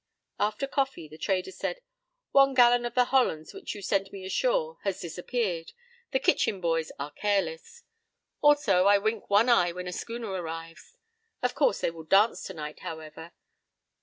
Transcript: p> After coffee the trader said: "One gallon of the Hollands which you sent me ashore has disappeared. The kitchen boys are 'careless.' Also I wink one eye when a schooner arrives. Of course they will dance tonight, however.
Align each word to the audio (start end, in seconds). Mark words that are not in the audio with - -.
p> 0.01 0.03
After 0.45 0.65
coffee 0.65 1.07
the 1.07 1.19
trader 1.19 1.51
said: 1.51 1.79
"One 2.31 2.55
gallon 2.55 2.85
of 2.85 2.95
the 2.95 3.05
Hollands 3.13 3.53
which 3.53 3.75
you 3.75 3.83
sent 3.83 4.11
me 4.11 4.25
ashore 4.25 4.79
has 4.81 4.99
disappeared. 4.99 5.73
The 6.09 6.17
kitchen 6.17 6.59
boys 6.59 6.91
are 6.97 7.11
'careless.' 7.11 7.83
Also 8.41 8.85
I 8.87 8.97
wink 8.97 9.29
one 9.29 9.47
eye 9.47 9.71
when 9.71 9.85
a 9.87 9.91
schooner 9.93 10.31
arrives. 10.31 10.97
Of 11.43 11.53
course 11.53 11.81
they 11.81 11.91
will 11.91 12.01
dance 12.05 12.41
tonight, 12.43 12.79
however. 12.79 13.33